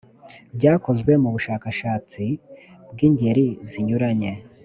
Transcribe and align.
byakozwe 0.57 1.11
mubushakashatsi 1.23 2.23
bw 2.91 2.99
ingeri 3.07 3.45
zinyuranye 3.69 4.31